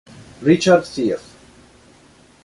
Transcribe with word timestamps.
Richard 0.41 0.81
Sears 0.89 1.29